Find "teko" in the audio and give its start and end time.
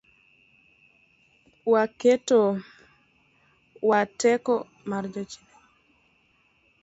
4.19-4.53